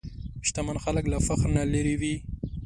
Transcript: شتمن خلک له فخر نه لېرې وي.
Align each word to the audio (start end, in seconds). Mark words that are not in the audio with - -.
شتمن 0.47 0.77
خلک 0.83 1.05
له 1.11 1.17
فخر 1.27 1.49
نه 1.57 1.63
لېرې 1.73 1.95
وي. 2.01 2.15